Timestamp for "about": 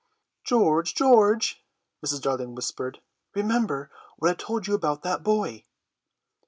4.73-5.03